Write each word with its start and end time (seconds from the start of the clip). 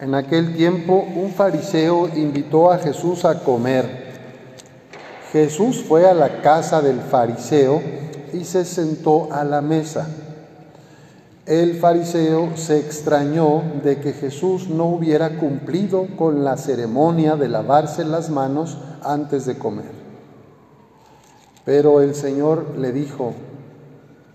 En 0.00 0.14
aquel 0.14 0.54
tiempo 0.54 1.04
un 1.16 1.32
fariseo 1.32 2.08
invitó 2.14 2.70
a 2.70 2.78
Jesús 2.78 3.24
a 3.24 3.42
comer. 3.42 4.06
Jesús 5.32 5.84
fue 5.86 6.08
a 6.08 6.14
la 6.14 6.40
casa 6.40 6.80
del 6.80 7.00
fariseo 7.00 7.82
y 8.32 8.44
se 8.44 8.64
sentó 8.64 9.32
a 9.32 9.42
la 9.42 9.60
mesa. 9.60 10.08
El 11.46 11.78
fariseo 11.78 12.56
se 12.56 12.78
extrañó 12.78 13.62
de 13.82 13.98
que 14.00 14.12
Jesús 14.12 14.68
no 14.68 14.84
hubiera 14.84 15.36
cumplido 15.38 16.06
con 16.16 16.44
la 16.44 16.56
ceremonia 16.56 17.34
de 17.36 17.48
lavarse 17.48 18.04
las 18.04 18.30
manos 18.30 18.78
antes 19.02 19.46
de 19.46 19.58
comer. 19.58 19.90
Pero 21.64 22.02
el 22.02 22.14
Señor 22.14 22.78
le 22.78 22.92
dijo, 22.92 23.32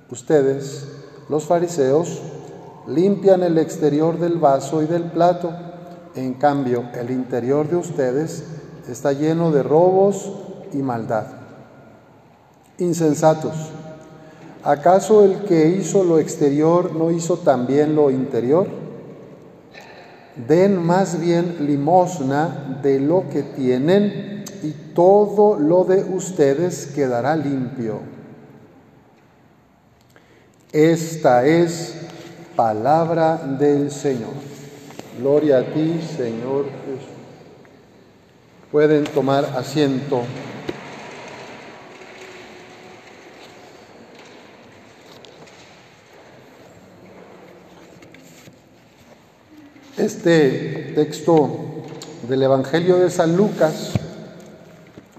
ustedes, 0.10 0.88
los 1.30 1.46
fariseos, 1.46 2.22
limpian 2.88 3.44
el 3.44 3.58
exterior 3.58 4.20
del 4.20 4.38
vaso 4.38 4.82
y 4.82 4.86
del 4.86 5.04
plato, 5.04 5.52
en 6.16 6.36
cambio 6.36 6.90
el 6.94 7.12
interior 7.12 7.70
de 7.70 7.78
ustedes 7.78 8.44
está 8.88 9.14
lleno 9.14 9.52
de 9.52 9.64
robos 9.64 10.32
y 10.74 10.78
maldad. 10.78 11.28
Insensatos, 12.78 13.56
¿acaso 14.64 15.24
el 15.24 15.44
que 15.44 15.70
hizo 15.70 16.04
lo 16.04 16.20
exterior 16.20 16.96
no 16.96 17.12
hizo 17.12 17.38
también 17.38 17.96
lo 17.96 18.10
interior? 18.12 18.68
Den 20.48 20.84
más 20.84 21.20
bien 21.20 21.58
limosna 21.60 22.80
de 22.82 23.00
lo 23.00 23.30
que 23.30 23.44
tienen 23.44 24.44
y 24.64 24.72
todo 24.94 25.60
lo 25.60 25.84
de 25.84 26.04
ustedes 26.04 26.88
quedará 26.88 27.36
limpio. 27.36 28.00
Esta 30.72 31.46
es 31.46 31.94
Palabra 32.56 33.38
del 33.38 33.90
Señor. 33.90 34.34
Gloria 35.20 35.60
a 35.60 35.64
ti, 35.64 36.00
Señor 36.16 36.66
Jesús. 36.86 37.10
Pueden 38.72 39.06
tomar 39.06 39.46
asiento. 39.58 40.22
Este 49.98 50.92
texto 50.96 51.50
del 52.28 52.44
Evangelio 52.44 52.98
de 52.98 53.10
San 53.10 53.36
Lucas 53.36 53.94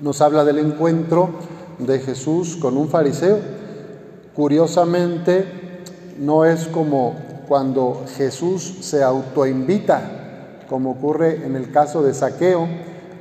nos 0.00 0.20
habla 0.20 0.44
del 0.44 0.58
encuentro 0.58 1.30
de 1.78 1.98
Jesús 1.98 2.56
con 2.56 2.76
un 2.76 2.88
fariseo. 2.88 3.38
Curiosamente, 4.34 5.53
no 6.18 6.44
es 6.44 6.66
como 6.66 7.14
cuando 7.48 8.04
Jesús 8.16 8.78
se 8.80 9.02
autoinvita, 9.02 10.02
como 10.68 10.92
ocurre 10.92 11.44
en 11.44 11.56
el 11.56 11.70
caso 11.70 12.02
de 12.02 12.14
Saqueo, 12.14 12.66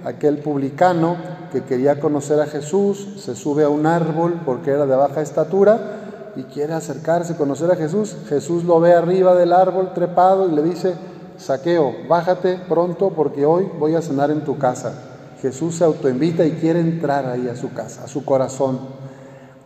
aquel 0.06 0.40
publicano 0.40 1.18
que 1.52 1.64
quería 1.64 2.00
conocer 2.00 2.40
a 2.40 2.48
Jesús, 2.48 3.22
se 3.24 3.36
sube 3.36 3.64
a 3.64 3.70
un 3.70 3.86
árbol 3.86 4.42
porque 4.46 4.72
era 4.72 4.86
de 4.86 4.96
baja 4.96 5.22
estatura 5.22 6.32
y 6.36 6.44
quiere 6.44 6.74
acercarse, 6.74 7.36
conocer 7.36 7.72
a 7.72 7.76
Jesús. 7.76 8.16
Jesús 8.28 8.64
lo 8.64 8.80
ve 8.80 8.94
arriba 8.94 9.36
del 9.36 9.54
árbol 9.54 9.94
trepado 9.94 10.50
y 10.50 10.56
le 10.56 10.64
dice, 10.64 10.96
Saqueo, 11.38 11.94
bájate 12.08 12.60
pronto 12.68 13.12
porque 13.12 13.46
hoy 13.46 13.70
voy 13.78 13.96
a 13.96 14.02
cenar 14.02 14.32
en 14.32 14.44
tu 14.44 14.58
casa. 14.58 14.94
Jesús 15.42 15.76
se 15.76 15.84
autoinvita 15.84 16.46
y 16.46 16.54
quiere 16.54 16.80
entrar 16.80 17.26
ahí 17.26 17.50
a 17.50 17.56
su 17.56 17.74
casa, 17.74 18.06
a 18.06 18.08
su 18.08 18.24
corazón. 18.24 18.80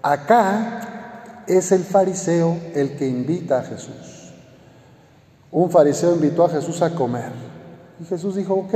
Acá 0.01 0.96
es 1.47 1.71
el 1.71 1.83
fariseo 1.83 2.57
el 2.75 2.95
que 2.97 3.07
invita 3.07 3.59
a 3.59 3.63
Jesús. 3.63 4.33
Un 5.51 5.71
fariseo 5.71 6.13
invitó 6.13 6.43
a 6.43 6.49
Jesús 6.49 6.81
a 6.81 6.93
comer. 6.93 7.31
Y 7.99 8.05
Jesús 8.05 8.35
dijo, 8.35 8.53
ok, 8.53 8.73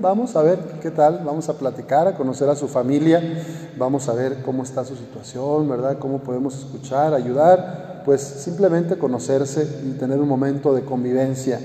vamos 0.00 0.36
a 0.36 0.42
ver 0.42 0.58
qué 0.80 0.90
tal, 0.90 1.22
vamos 1.24 1.48
a 1.48 1.54
platicar, 1.58 2.06
a 2.06 2.14
conocer 2.14 2.48
a 2.48 2.54
su 2.54 2.68
familia, 2.68 3.20
vamos 3.76 4.08
a 4.08 4.12
ver 4.12 4.42
cómo 4.44 4.62
está 4.62 4.84
su 4.84 4.94
situación, 4.94 5.68
¿verdad? 5.68 5.98
Cómo 5.98 6.18
podemos 6.20 6.56
escuchar, 6.56 7.12
ayudar, 7.12 8.02
pues 8.04 8.20
simplemente 8.20 8.98
conocerse 8.98 9.66
y 9.84 9.92
tener 9.98 10.20
un 10.20 10.28
momento 10.28 10.74
de 10.74 10.84
convivencia. 10.84 11.58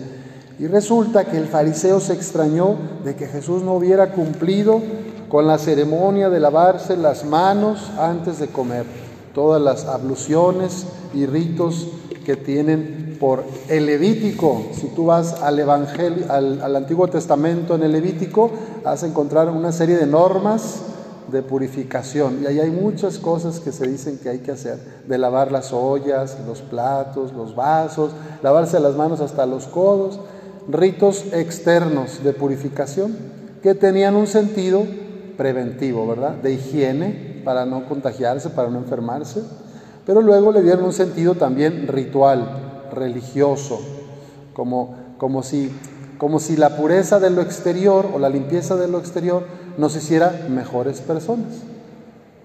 Y 0.58 0.66
resulta 0.66 1.26
que 1.26 1.38
el 1.38 1.46
fariseo 1.46 2.00
se 2.00 2.14
extrañó 2.14 2.78
de 3.04 3.16
que 3.16 3.28
Jesús 3.28 3.62
no 3.62 3.74
hubiera 3.74 4.12
cumplido 4.14 4.82
con 5.30 5.46
la 5.46 5.60
ceremonia 5.60 6.30
de 6.30 6.40
lavarse 6.40 6.98
las 6.98 7.26
manos 7.26 7.92
antes 8.00 8.40
de 8.40 8.48
comer 8.48 8.86
todas 9.38 9.62
las 9.62 9.86
abluciones 9.86 10.88
y 11.14 11.28
ritos 11.28 11.90
que 12.26 12.36
tienen 12.36 13.18
por 13.20 13.44
el 13.70 13.86
Levítico. 13.86 14.64
Si 14.74 14.88
tú 14.88 15.06
vas 15.06 15.44
al 15.44 15.60
Evangelio, 15.60 16.26
al, 16.28 16.76
Antiguo 16.76 17.08
Testamento 17.08 17.76
en 17.76 17.84
el 17.84 17.92
Levítico, 17.92 18.50
vas 18.84 19.04
a 19.04 19.06
encontrar 19.06 19.50
una 19.52 19.72
serie 19.72 19.96
de 19.96 20.08
normas 20.08 20.82
de 21.32 21.44
purificación. 21.44 22.40
Y 22.42 22.48
ahí 22.48 22.60
hay 22.60 22.72
muchas 22.72 23.20
cosas 23.20 23.60
que 23.60 23.72
se 23.72 23.88
dicen 23.88 24.18
que 24.18 24.30
hay 24.30 24.40
que 24.40 24.54
hacer, 24.54 24.80
de 25.08 25.20
lavar 25.20 25.52
las 25.52 25.72
ollas, 25.72 26.36
los 26.48 26.64
platos, 26.64 27.32
los 27.32 27.56
vasos, 27.56 28.14
lavarse 28.42 28.80
las 28.80 28.96
manos 28.96 29.22
hasta 29.22 29.46
los 29.46 29.68
codos, 29.68 30.20
ritos 30.68 31.26
externos 31.32 32.24
de 32.24 32.34
purificación 32.34 33.16
que 33.62 33.76
tenían 33.76 34.16
un 34.16 34.26
sentido 34.26 34.84
preventivo, 35.38 36.08
¿verdad? 36.08 36.32
De 36.32 36.54
higiene, 36.54 37.27
para 37.48 37.66
no 37.66 37.86
contagiarse, 37.86 38.50
para 38.50 38.70
no 38.70 38.78
enfermarse, 38.78 39.42
pero 40.06 40.22
luego 40.22 40.52
le 40.52 40.62
dieron 40.64 40.84
un 40.84 40.92
sentido 40.92 41.36
también 41.36 41.88
ritual, 41.88 42.46
religioso, 42.92 43.80
como, 44.52 44.98
como, 45.18 45.44
si, 45.44 45.72
como 46.18 46.42
si 46.42 46.58
la 46.58 46.76
pureza 46.76 47.22
de 47.22 47.30
lo 47.30 47.42
exterior 47.42 48.06
o 48.14 48.20
la 48.20 48.28
limpieza 48.28 48.76
de 48.76 48.90
lo 48.90 49.00
exterior 49.00 49.44
nos 49.78 49.96
hiciera 49.96 50.46
mejores 50.50 51.00
personas. 51.00 51.62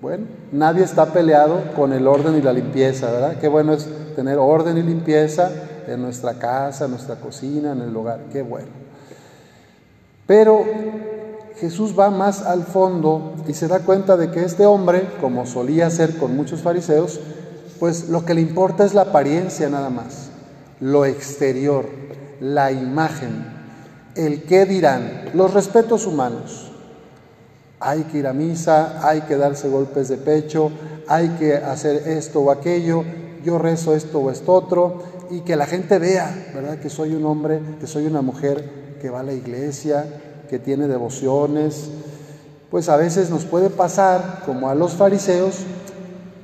Bueno, 0.01 0.27
nadie 0.53 0.85
está 0.85 1.07
peleado 1.07 1.63
con 1.75 1.93
el 1.93 2.07
orden 2.07 2.39
y 2.39 2.41
la 2.41 2.53
limpieza, 2.53 3.11
¿verdad? 3.11 3.39
Qué 3.41 3.49
bueno 3.49 3.73
es 3.73 3.89
tener 4.15 4.39
orden 4.39 4.79
y 4.79 4.85
limpieza 4.85 5.51
en 5.89 6.01
nuestra 6.01 6.35
casa, 6.35 6.85
en 6.85 6.93
nuestra 6.93 7.17
cocina, 7.17 7.73
en 7.73 7.83
el 7.83 7.97
hogar, 7.97 8.21
qué 8.31 8.43
bueno. 8.43 8.69
Pero 10.29 10.65
Jesús 11.63 11.97
va 11.97 12.11
más 12.11 12.43
al 12.43 12.65
fondo 12.65 13.35
y 13.47 13.55
se 13.55 13.69
da 13.69 13.85
cuenta 13.85 14.17
de 14.17 14.33
que 14.33 14.43
este 14.43 14.67
hombre, 14.67 15.09
como 15.21 15.47
solía 15.47 15.87
hacer 15.87 16.17
con 16.17 16.35
muchos 16.35 16.61
fariseos, 16.61 17.21
pues 17.79 18.09
lo 18.09 18.25
que 18.25 18.35
le 18.35 18.41
importa 18.41 18.85
es 18.85 18.95
la 18.95 19.03
apariencia 19.03 19.69
nada 19.69 19.89
más, 19.89 20.31
lo 20.81 21.05
exterior, 21.05 21.89
la 22.41 22.73
imagen, 22.73 23.47
el 24.17 24.43
qué 24.43 24.67
dirán, 24.67 25.27
los 25.35 25.55
respetos 25.55 26.05
humanos. 26.05 26.73
Hay 27.79 28.03
que 28.11 28.19
ir 28.19 28.27
a 28.27 28.33
misa, 28.33 29.09
hay 29.09 29.21
que 29.21 29.37
darse 29.37 29.69
golpes 29.69 30.09
de 30.09 30.17
pecho, 30.17 30.73
hay 31.07 31.29
que 31.39 31.55
hacer 31.55 32.09
esto 32.09 32.41
o 32.41 32.51
aquello, 32.51 33.05
yo 33.45 33.59
rezo 33.59 33.95
esto 33.95 34.19
o 34.19 34.33
esto 34.33 34.53
otro, 34.53 35.05
y 35.31 35.43
que 35.43 35.55
la 35.55 35.67
gente 35.67 36.01
vea, 36.01 36.51
¿verdad? 36.53 36.81
Que 36.81 36.91
soy 36.91 37.15
un 37.15 37.25
hombre, 37.25 37.61
que 37.79 37.87
soy 37.87 38.07
una 38.07 38.21
mujer 38.21 38.99
que 39.01 39.11
va 39.11 39.21
a 39.21 39.23
la 39.23 39.33
iglesia, 39.33 40.32
que 40.53 40.59
tiene 40.59 40.87
devociones, 40.87 41.89
pues 42.71 42.91
a 42.91 42.99
veces 42.99 43.31
nos 43.31 43.47
puede 43.47 43.71
pasar, 43.71 44.43
como 44.45 44.69
a 44.69 44.75
los 44.75 44.93
fariseos, 44.93 45.61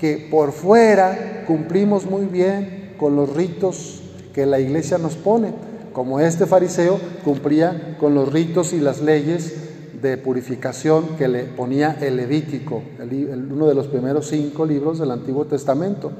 que 0.00 0.28
por 0.30 0.52
fuera 0.52 1.44
cumplimos 1.46 2.06
muy 2.06 2.24
bien 2.24 2.94
con 2.98 3.16
los 3.16 3.36
ritos 3.36 4.00
que 4.32 4.46
la 4.46 4.60
iglesia 4.60 4.96
nos 4.96 5.14
pone, 5.14 5.52
como 5.92 6.20
este 6.20 6.46
fariseo 6.46 6.98
cumplía 7.22 7.98
con 8.00 8.14
los 8.14 8.32
ritos 8.32 8.72
y 8.72 8.80
las 8.80 9.02
leyes 9.02 9.52
de 10.00 10.16
purificación 10.16 11.18
que 11.18 11.28
le 11.28 11.44
ponía 11.44 11.98
el 12.00 12.16
Levítico, 12.16 12.82
uno 12.98 13.66
de 13.66 13.74
los 13.74 13.88
primeros 13.88 14.26
cinco 14.28 14.64
libros 14.64 15.00
del 15.00 15.10
Antiguo 15.10 15.44
Testamento. 15.44 16.12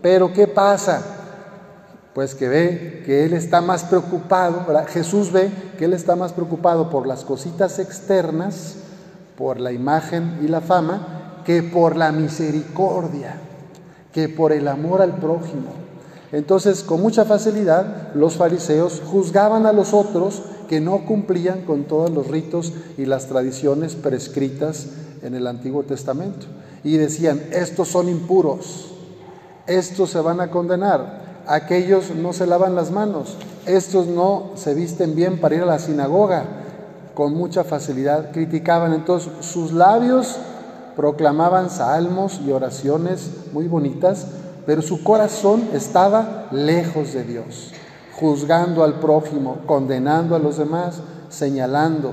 Pero 0.00 0.32
¿qué 0.32 0.46
pasa? 0.46 1.23
Pues 2.14 2.36
que 2.36 2.48
ve 2.48 3.02
que 3.04 3.24
él 3.24 3.32
está 3.32 3.60
más 3.60 3.82
preocupado, 3.84 4.64
Jesús 4.86 5.32
ve 5.32 5.50
que 5.76 5.86
él 5.86 5.92
está 5.92 6.14
más 6.14 6.32
preocupado 6.32 6.88
por 6.88 7.06
las 7.06 7.24
cositas 7.24 7.80
externas, 7.80 8.76
por 9.36 9.58
la 9.58 9.72
imagen 9.72 10.38
y 10.40 10.46
la 10.46 10.60
fama, 10.60 11.42
que 11.44 11.62
por 11.62 11.96
la 11.96 12.12
misericordia, 12.12 13.34
que 14.12 14.28
por 14.28 14.52
el 14.52 14.68
amor 14.68 15.02
al 15.02 15.16
prójimo. 15.16 15.72
Entonces, 16.30 16.82
con 16.82 17.00
mucha 17.00 17.24
facilidad, 17.24 18.14
los 18.14 18.36
fariseos 18.36 19.02
juzgaban 19.04 19.66
a 19.66 19.72
los 19.72 19.92
otros 19.92 20.42
que 20.68 20.80
no 20.80 21.04
cumplían 21.04 21.62
con 21.62 21.84
todos 21.84 22.10
los 22.10 22.28
ritos 22.28 22.72
y 22.96 23.06
las 23.06 23.26
tradiciones 23.26 23.94
prescritas 23.96 24.86
en 25.22 25.34
el 25.34 25.46
Antiguo 25.46 25.82
Testamento. 25.82 26.46
Y 26.84 26.96
decían, 26.96 27.40
estos 27.50 27.88
son 27.88 28.08
impuros, 28.08 28.92
estos 29.66 30.10
se 30.10 30.20
van 30.20 30.40
a 30.40 30.50
condenar, 30.50 31.23
aquellos 31.46 32.14
no 32.14 32.32
se 32.32 32.46
lavan 32.46 32.74
las 32.74 32.90
manos, 32.90 33.36
estos 33.66 34.06
no 34.06 34.50
se 34.56 34.74
visten 34.74 35.14
bien 35.14 35.40
para 35.40 35.54
ir 35.54 35.62
a 35.62 35.66
la 35.66 35.78
sinagoga, 35.78 36.44
con 37.14 37.34
mucha 37.34 37.64
facilidad 37.64 38.32
criticaban. 38.32 38.92
Entonces 38.92 39.32
sus 39.40 39.72
labios 39.72 40.36
proclamaban 40.96 41.70
salmos 41.70 42.40
y 42.44 42.50
oraciones 42.52 43.30
muy 43.52 43.68
bonitas, 43.68 44.26
pero 44.66 44.82
su 44.82 45.02
corazón 45.02 45.68
estaba 45.72 46.48
lejos 46.50 47.12
de 47.12 47.24
Dios. 47.24 47.72
juzgando 48.14 48.84
al 48.84 49.00
prójimo, 49.00 49.58
condenando 49.66 50.36
a 50.36 50.38
los 50.38 50.58
demás, 50.58 51.00
señalando. 51.28 52.12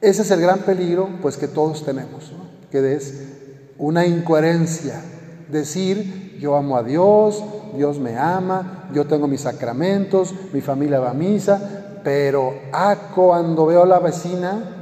Ese 0.00 0.22
es 0.22 0.30
el 0.30 0.40
gran 0.40 0.60
peligro, 0.60 1.08
pues 1.22 1.36
que 1.36 1.48
todos 1.48 1.84
tenemos, 1.84 2.32
que 2.70 2.94
es 2.94 3.14
una 3.78 4.06
incoherencia. 4.06 5.02
Decir, 5.50 6.38
yo 6.40 6.56
amo 6.56 6.76
a 6.76 6.82
Dios, 6.82 7.42
Dios 7.74 7.98
me 7.98 8.16
ama, 8.16 8.88
yo 8.92 9.06
tengo 9.06 9.26
mis 9.26 9.42
sacramentos, 9.42 10.34
mi 10.52 10.60
familia 10.60 11.00
va 11.00 11.10
a 11.10 11.14
misa, 11.14 12.00
pero 12.02 12.54
ah, 12.72 12.96
cuando 13.14 13.66
veo 13.66 13.82
a 13.82 13.86
la 13.86 13.98
vecina, 13.98 14.74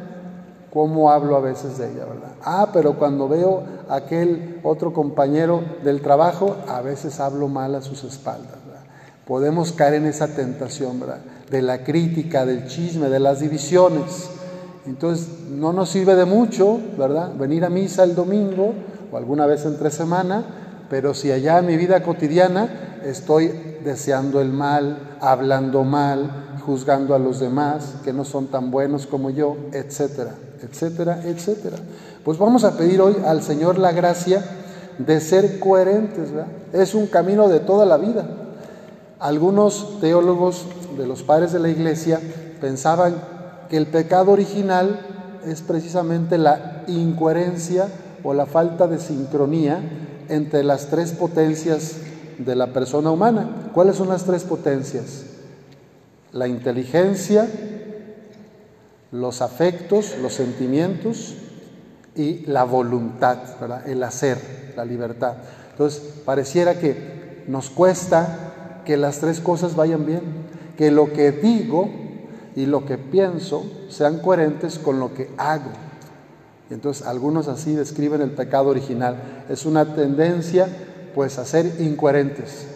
cómo 0.72 1.10
hablo 1.10 1.36
a 1.36 1.40
veces 1.40 1.78
de 1.78 1.92
ella, 1.92 2.04
¿verdad? 2.04 2.32
Ah, 2.44 2.70
pero 2.72 2.94
cuando 2.98 3.28
veo 3.28 3.62
a 3.88 3.96
aquel 3.96 4.60
otro 4.62 4.92
compañero 4.92 5.62
del 5.84 6.00
trabajo, 6.00 6.56
a 6.66 6.80
veces 6.80 7.20
hablo 7.20 7.48
mal 7.48 7.74
a 7.74 7.82
sus 7.82 8.04
espaldas, 8.04 8.56
¿verdad? 8.66 8.82
Podemos 9.26 9.72
caer 9.72 9.94
en 9.94 10.06
esa 10.06 10.28
tentación, 10.28 10.98
¿verdad? 10.98 11.20
De 11.50 11.60
la 11.60 11.84
crítica, 11.84 12.46
del 12.46 12.66
chisme, 12.66 13.08
de 13.08 13.20
las 13.20 13.40
divisiones. 13.40 14.30
Entonces, 14.86 15.28
no 15.50 15.72
nos 15.72 15.90
sirve 15.90 16.16
de 16.16 16.24
mucho, 16.24 16.80
¿verdad? 16.98 17.34
Venir 17.36 17.64
a 17.64 17.70
misa 17.70 18.02
el 18.02 18.14
domingo 18.14 18.72
o 19.12 19.16
alguna 19.16 19.46
vez 19.46 19.66
entre 19.66 19.90
semana, 19.90 20.61
pero 20.92 21.14
si 21.14 21.32
allá 21.32 21.58
en 21.60 21.68
mi 21.68 21.78
vida 21.78 22.02
cotidiana 22.02 23.00
estoy 23.02 23.78
deseando 23.82 24.42
el 24.42 24.52
mal, 24.52 25.16
hablando 25.22 25.84
mal, 25.84 26.58
juzgando 26.66 27.14
a 27.14 27.18
los 27.18 27.40
demás 27.40 27.94
que 28.04 28.12
no 28.12 28.26
son 28.26 28.48
tan 28.48 28.70
buenos 28.70 29.06
como 29.06 29.30
yo, 29.30 29.56
etcétera 29.72 30.34
etcétera, 30.62 31.22
etcétera. 31.24 31.78
Pues 32.22 32.36
vamos 32.36 32.64
a 32.64 32.76
pedir 32.76 33.00
hoy 33.00 33.16
al 33.24 33.42
Señor 33.42 33.78
la 33.78 33.92
gracia 33.92 34.44
de 34.98 35.18
ser 35.22 35.58
coherentes. 35.58 36.28
Es 36.74 36.94
un 36.94 37.06
camino 37.06 37.48
de 37.48 37.60
toda 37.60 37.86
la 37.86 37.96
vida. 37.96 38.26
Algunos 39.18 39.98
teólogos 39.98 40.66
de 40.98 41.06
los 41.06 41.22
padres 41.22 41.52
de 41.52 41.60
la 41.60 41.70
iglesia 41.70 42.20
pensaban 42.60 43.14
que 43.70 43.78
el 43.78 43.86
pecado 43.86 44.32
original 44.32 45.00
es 45.46 45.62
precisamente 45.62 46.36
la 46.36 46.84
incoherencia 46.86 47.88
o 48.22 48.34
la 48.34 48.44
falta 48.44 48.86
de 48.86 48.98
sincronía 48.98 49.80
entre 50.28 50.64
las 50.64 50.88
tres 50.88 51.12
potencias 51.12 51.96
de 52.38 52.56
la 52.56 52.72
persona 52.72 53.10
humana. 53.10 53.70
¿Cuáles 53.72 53.96
son 53.96 54.08
las 54.08 54.24
tres 54.24 54.44
potencias? 54.44 55.24
La 56.32 56.48
inteligencia, 56.48 57.48
los 59.10 59.42
afectos, 59.42 60.16
los 60.20 60.34
sentimientos 60.34 61.34
y 62.16 62.46
la 62.46 62.64
voluntad, 62.64 63.38
el 63.86 64.02
hacer, 64.02 64.72
la 64.76 64.84
libertad. 64.84 65.34
Entonces, 65.70 66.02
pareciera 66.24 66.78
que 66.78 67.44
nos 67.48 67.70
cuesta 67.70 68.82
que 68.84 68.96
las 68.96 69.18
tres 69.18 69.40
cosas 69.40 69.76
vayan 69.76 70.06
bien, 70.06 70.22
que 70.76 70.90
lo 70.90 71.12
que 71.12 71.32
digo 71.32 71.88
y 72.56 72.66
lo 72.66 72.84
que 72.84 72.98
pienso 72.98 73.64
sean 73.88 74.18
coherentes 74.20 74.78
con 74.78 75.00
lo 75.00 75.14
que 75.14 75.30
hago. 75.36 75.70
Entonces 76.72 77.06
algunos 77.06 77.48
así 77.48 77.74
describen 77.74 78.20
el 78.20 78.30
pecado 78.30 78.68
original. 78.68 79.16
Es 79.48 79.66
una 79.66 79.94
tendencia 79.94 80.66
pues 81.14 81.38
a 81.38 81.44
ser 81.44 81.80
incoherentes. 81.80 82.66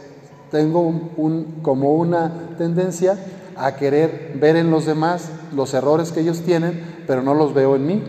Tengo 0.51 0.81
un, 0.81 1.61
como 1.63 1.95
una 1.95 2.33
tendencia 2.59 3.17
a 3.57 3.77
querer 3.77 4.37
ver 4.39 4.57
en 4.57 4.71
los 4.71 4.87
demás 4.87 5.31
los 5.55 5.75
errores 5.75 6.13
que 6.13 6.21
ellos 6.21 6.43
tienen, 6.43 7.05
pero 7.07 7.23
no 7.23 7.35
los 7.35 7.55
veo 7.55 7.77
en 7.77 7.87
mí. 7.87 8.03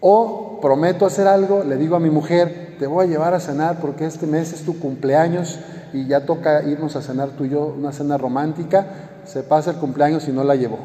O 0.00 0.58
prometo 0.62 1.04
hacer 1.04 1.26
algo, 1.26 1.62
le 1.62 1.76
digo 1.76 1.96
a 1.96 2.00
mi 2.00 2.10
mujer, 2.10 2.76
te 2.78 2.86
voy 2.86 3.04
a 3.06 3.08
llevar 3.08 3.34
a 3.34 3.40
cenar 3.40 3.80
porque 3.80 4.06
este 4.06 4.26
mes 4.26 4.52
es 4.52 4.62
tu 4.62 4.78
cumpleaños 4.78 5.58
y 5.92 6.06
ya 6.06 6.24
toca 6.24 6.62
irnos 6.62 6.96
a 6.96 7.02
cenar 7.02 7.30
tú 7.30 7.44
y 7.44 7.50
yo, 7.50 7.74
una 7.78 7.92
cena 7.92 8.16
romántica, 8.16 8.86
se 9.24 9.42
pasa 9.42 9.72
el 9.72 9.76
cumpleaños 9.76 10.26
y 10.28 10.32
no 10.32 10.44
la 10.44 10.54
llevó. 10.54 10.78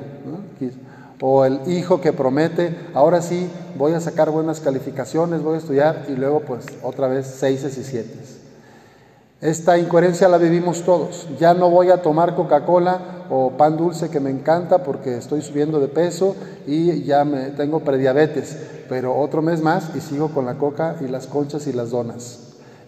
O 1.22 1.46
el 1.46 1.62
hijo 1.68 2.02
que 2.02 2.14
promete, 2.14 2.76
ahora 2.94 3.22
sí 3.22 3.50
voy 3.78 3.94
a 3.94 4.02
sacar 4.02 4.32
buenas 4.32 4.60
calificaciones, 4.60 5.42
voy 5.42 5.56
a 5.56 5.60
estudiar 5.60 6.06
y 6.10 6.14
luego 6.14 6.42
pues 6.42 6.66
otra 6.84 7.08
vez 7.08 7.28
seises 7.28 7.78
y 7.78 7.84
siete. 7.84 8.16
Esta 9.42 9.78
incoherencia 9.78 10.28
la 10.28 10.38
vivimos 10.38 10.84
todos. 10.84 11.28
Ya 11.40 11.54
no 11.54 11.70
voy 11.70 11.90
a 11.90 12.02
tomar 12.02 12.36
Coca-Cola 12.36 13.28
o 13.30 13.52
pan 13.52 13.78
dulce 13.78 14.10
que 14.10 14.20
me 14.20 14.30
encanta 14.30 14.84
porque 14.84 15.18
estoy 15.18 15.42
subiendo 15.42 15.80
de 15.80 15.88
peso 15.88 16.36
y 16.66 17.04
ya 17.04 17.26
me 17.26 17.52
tengo 17.52 17.82
prediabetes, 17.82 18.58
pero 18.90 19.16
otro 19.16 19.42
mes 19.42 19.62
más 19.62 19.96
y 19.96 20.02
sigo 20.02 20.30
con 20.30 20.46
la 20.46 20.56
coca 20.56 20.96
y 21.02 21.08
las 21.08 21.28
conchas 21.28 21.68
y 21.68 21.74
las 21.74 21.92
donas. 21.92 22.40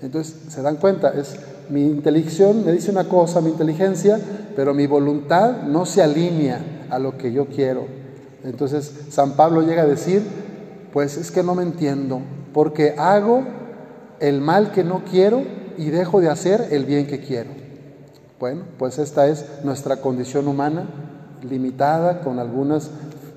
Entonces, 0.01 0.35
se 0.49 0.61
dan 0.61 0.77
cuenta, 0.77 1.09
es 1.09 1.37
mi 1.69 1.83
inteligencia 1.83 2.53
me 2.53 2.71
dice 2.71 2.91
una 2.91 3.09
cosa, 3.09 3.41
mi 3.41 3.49
inteligencia, 3.49 4.19
pero 4.55 4.73
mi 4.73 4.87
voluntad 4.87 5.63
no 5.63 5.85
se 5.85 6.01
alinea 6.01 6.85
a 6.89 6.97
lo 6.97 7.17
que 7.17 7.31
yo 7.31 7.47
quiero. 7.47 7.96
Entonces, 8.43 8.91
San 9.09 9.35
Pablo 9.35 9.61
llega 9.61 9.83
a 9.83 9.87
decir, 9.87 10.21
pues 10.93 11.17
es 11.17 11.31
que 11.31 11.43
no 11.43 11.55
me 11.55 11.63
entiendo, 11.63 12.21
porque 12.53 12.95
hago 12.97 13.43
el 14.19 14.41
mal 14.41 14.71
que 14.71 14.83
no 14.83 15.03
quiero 15.09 15.43
y 15.77 15.89
dejo 15.89 16.21
de 16.21 16.29
hacer 16.29 16.69
el 16.71 16.85
bien 16.85 17.07
que 17.07 17.19
quiero. 17.19 17.51
Bueno, 18.39 18.63
pues 18.77 18.99
esta 18.99 19.27
es 19.27 19.45
nuestra 19.63 19.97
condición 19.97 20.47
humana, 20.47 20.85
limitada, 21.47 22.21
con 22.21 22.39
algunas 22.39 22.89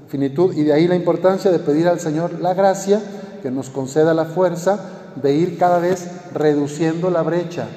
finitud, 0.09 0.55
y 0.57 0.65
de 0.65 0.73
ahí 0.73 0.89
la 0.89 0.97
importancia 0.97 1.51
de 1.51 1.61
pedir 1.61 1.87
al 1.87 2.01
Señor 2.01 2.41
la 2.41 2.53
gracia 2.53 3.01
que 3.43 3.51
nos 3.51 3.71
conceda 3.71 4.13
la 4.13 4.25
fuerza 4.25 4.79
de 5.23 5.35
ir 5.35 5.57
cada 5.57 5.79
vez 5.79 6.09
reduciendo 6.35 7.11
la 7.11 7.23
brecha 7.23 7.69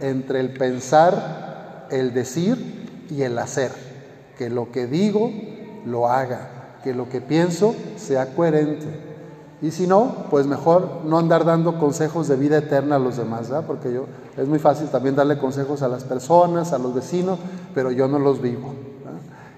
entre 0.00 0.40
el 0.40 0.52
pensar, 0.52 1.86
el 1.90 2.12
decir 2.12 2.86
y 3.10 3.22
el 3.22 3.38
hacer. 3.38 3.70
Que 4.38 4.50
lo 4.50 4.70
que 4.70 4.86
digo 4.86 5.30
lo 5.86 6.08
haga, 6.08 6.59
que 6.82 6.94
lo 6.94 7.08
que 7.08 7.20
pienso 7.20 7.74
sea 7.96 8.34
coherente 8.34 9.10
y 9.62 9.72
si 9.72 9.86
no, 9.86 10.26
pues 10.30 10.46
mejor 10.46 11.02
no 11.04 11.18
andar 11.18 11.44
dando 11.44 11.78
consejos 11.78 12.28
de 12.28 12.36
vida 12.36 12.58
eterna 12.58 12.96
a 12.96 12.98
los 12.98 13.18
demás, 13.18 13.50
¿verdad? 13.50 13.66
Porque 13.66 13.92
yo, 13.92 14.06
es 14.38 14.48
muy 14.48 14.58
fácil 14.58 14.88
también 14.88 15.16
darle 15.16 15.38
consejos 15.38 15.82
a 15.82 15.88
las 15.88 16.04
personas, 16.04 16.72
a 16.72 16.78
los 16.78 16.94
vecinos, 16.94 17.38
pero 17.74 17.90
yo 17.90 18.08
no 18.08 18.18
los 18.18 18.40
vivo. 18.40 18.72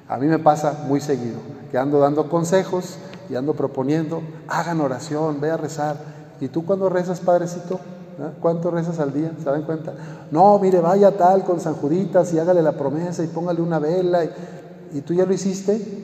A 0.08 0.18
mí 0.18 0.26
me 0.26 0.40
pasa 0.40 0.84
muy 0.88 1.00
seguido, 1.00 1.38
que 1.70 1.78
ando 1.78 2.00
dando 2.00 2.28
consejos 2.28 2.96
y 3.30 3.36
ando 3.36 3.54
proponiendo, 3.54 4.22
hagan 4.48 4.80
oración, 4.80 5.40
ve 5.40 5.52
a 5.52 5.56
rezar. 5.56 5.96
¿Y 6.40 6.48
tú 6.48 6.66
cuando 6.66 6.88
rezas, 6.88 7.20
Padrecito? 7.20 7.78
¿Cuánto 8.40 8.72
rezas 8.72 8.98
al 8.98 9.12
día? 9.12 9.32
¿Se 9.38 9.44
dan 9.44 9.62
cuenta? 9.62 9.94
No, 10.32 10.58
mire, 10.58 10.80
vaya 10.80 11.16
tal 11.16 11.44
con 11.44 11.60
San 11.60 11.74
Juditas 11.74 12.32
y 12.34 12.40
hágale 12.40 12.60
la 12.60 12.72
promesa 12.72 13.22
y 13.22 13.28
póngale 13.28 13.62
una 13.62 13.78
vela. 13.78 14.24
¿Y, 14.24 14.30
¿y 14.94 15.00
tú 15.02 15.14
ya 15.14 15.24
lo 15.24 15.32
hiciste? 15.32 16.01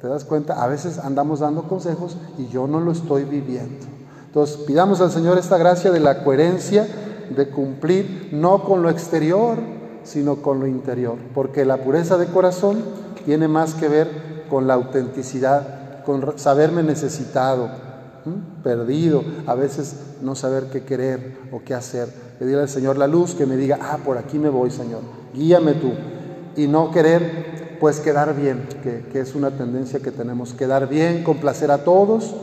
¿Te 0.00 0.08
das 0.08 0.24
cuenta? 0.24 0.62
A 0.62 0.66
veces 0.66 0.98
andamos 0.98 1.40
dando 1.40 1.62
consejos 1.62 2.16
y 2.38 2.48
yo 2.48 2.66
no 2.66 2.80
lo 2.80 2.92
estoy 2.92 3.24
viviendo. 3.24 3.86
Entonces, 4.26 4.58
pidamos 4.58 5.00
al 5.00 5.10
Señor 5.10 5.38
esta 5.38 5.56
gracia 5.56 5.90
de 5.90 6.00
la 6.00 6.22
coherencia, 6.22 6.86
de 7.34 7.48
cumplir 7.48 8.28
no 8.32 8.64
con 8.64 8.82
lo 8.82 8.90
exterior, 8.90 9.56
sino 10.04 10.36
con 10.36 10.60
lo 10.60 10.66
interior, 10.66 11.16
porque 11.34 11.64
la 11.64 11.78
pureza 11.78 12.18
de 12.18 12.26
corazón 12.26 12.84
tiene 13.24 13.48
más 13.48 13.74
que 13.74 13.88
ver 13.88 14.44
con 14.48 14.66
la 14.66 14.74
autenticidad, 14.74 16.04
con 16.04 16.38
saberme 16.38 16.82
necesitado, 16.82 17.68
perdido, 18.62 19.24
a 19.46 19.54
veces 19.54 19.96
no 20.22 20.34
saber 20.34 20.64
qué 20.64 20.84
querer 20.84 21.38
o 21.52 21.62
qué 21.64 21.74
hacer. 21.74 22.08
Pedirle 22.38 22.62
al 22.62 22.68
Señor 22.68 22.98
la 22.98 23.06
luz 23.06 23.34
que 23.34 23.46
me 23.46 23.56
diga, 23.56 23.78
ah, 23.80 23.98
por 24.04 24.18
aquí 24.18 24.38
me 24.38 24.48
voy, 24.48 24.70
Señor, 24.70 25.00
guíame 25.34 25.74
tú, 25.74 25.92
y 26.56 26.68
no 26.68 26.90
querer 26.90 27.65
pues 27.80 28.00
quedar 28.00 28.34
bien, 28.34 28.66
que, 28.82 29.20
es 29.20 29.34
una 29.34 29.50
tendencia 29.50 30.00
que 30.00 30.10
tenemos, 30.10 30.52
quedar 30.52 30.88
bien, 30.88 31.24
complacer 31.24 31.70
a 31.70 31.84
todos, 31.84 32.34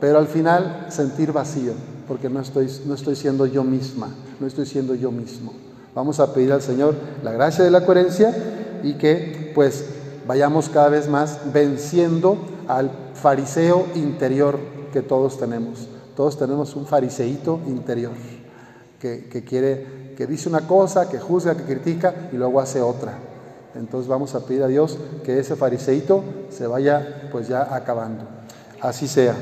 pero 0.00 0.18
al 0.18 0.26
final 0.26 0.86
sentir 0.88 1.32
vacío, 1.32 1.72
porque 2.08 2.28
no 2.28 2.40
estoy, 2.40 2.70
no 2.86 2.94
estoy 2.94 3.16
siendo 3.16 3.46
yo 3.46 3.64
misma, 3.64 4.08
no 4.40 4.46
estoy 4.46 4.66
siendo 4.66 4.94
yo 4.94 5.10
mismo. 5.10 5.52
Vamos 5.94 6.20
a 6.20 6.32
pedir 6.32 6.52
al 6.52 6.62
Señor 6.62 6.94
la 7.22 7.32
gracia 7.32 7.64
de 7.64 7.70
la 7.70 7.84
coherencia 7.86 8.34
y 8.82 8.94
que 8.94 9.52
pues 9.54 9.86
vayamos 10.26 10.68
cada 10.68 10.88
vez 10.88 11.08
más 11.08 11.40
venciendo 11.52 12.36
al 12.68 12.90
fariseo 13.14 13.86
interior 13.94 14.58
que 14.92 15.02
todos 15.02 15.38
tenemos. 15.38 15.88
Todos 16.14 16.38
tenemos 16.38 16.76
un 16.76 16.86
fariseíto 16.86 17.60
interior 17.66 18.12
que, 19.00 19.28
que 19.28 19.44
quiere, 19.44 20.14
que 20.16 20.26
dice 20.26 20.48
una 20.48 20.66
cosa, 20.66 21.08
que 21.08 21.18
juzga, 21.18 21.56
que 21.56 21.64
critica 21.64 22.28
y 22.32 22.36
luego 22.36 22.60
hace 22.60 22.80
otra. 22.80 23.18
Entonces 23.78 24.08
vamos 24.08 24.34
a 24.34 24.40
pedir 24.46 24.62
a 24.62 24.68
Dios 24.68 24.98
que 25.24 25.38
ese 25.38 25.56
fariseito 25.56 26.24
se 26.50 26.66
vaya 26.66 27.28
pues 27.30 27.48
ya 27.48 27.74
acabando. 27.74 28.24
Así 28.80 29.08
sea. 29.08 29.34